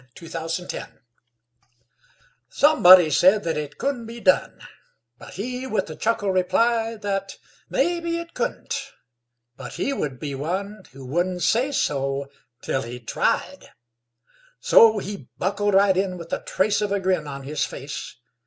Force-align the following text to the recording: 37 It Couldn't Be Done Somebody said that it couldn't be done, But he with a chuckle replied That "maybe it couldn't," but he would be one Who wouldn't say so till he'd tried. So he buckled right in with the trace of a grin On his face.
37 0.17 0.25
It 0.25 0.31
Couldn't 0.31 0.67
Be 0.71 0.77
Done 0.77 0.99
Somebody 2.49 3.09
said 3.11 3.43
that 3.43 3.55
it 3.55 3.77
couldn't 3.77 4.07
be 4.07 4.19
done, 4.19 4.59
But 5.19 5.35
he 5.35 5.67
with 5.67 5.91
a 5.91 5.95
chuckle 5.95 6.31
replied 6.31 7.03
That 7.03 7.37
"maybe 7.69 8.17
it 8.17 8.33
couldn't," 8.33 8.93
but 9.57 9.73
he 9.73 9.93
would 9.93 10.19
be 10.19 10.33
one 10.33 10.85
Who 10.93 11.05
wouldn't 11.05 11.43
say 11.43 11.71
so 11.71 12.31
till 12.63 12.81
he'd 12.81 13.07
tried. 13.07 13.69
So 14.59 14.97
he 14.97 15.29
buckled 15.37 15.75
right 15.75 15.95
in 15.95 16.17
with 16.17 16.29
the 16.29 16.39
trace 16.39 16.81
of 16.81 16.91
a 16.91 16.99
grin 16.99 17.27
On 17.27 17.43
his 17.43 17.63
face. 17.63 18.15